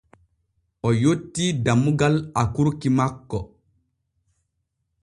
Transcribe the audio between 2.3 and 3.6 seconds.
akurki makko.